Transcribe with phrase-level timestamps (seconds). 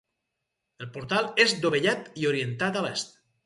[0.85, 3.19] El portal és dovellat i orientat a l'Est.